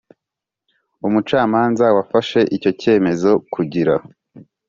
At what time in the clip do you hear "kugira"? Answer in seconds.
3.53-3.93